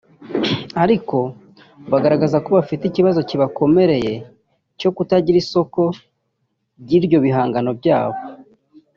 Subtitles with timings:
[0.83, 1.17] ariko
[1.91, 4.13] bagaragaza ko bafite ikibazo kibakometeye
[4.79, 5.81] cyo kutagira isoko
[6.83, 8.19] ry’ibyo bihangano byabo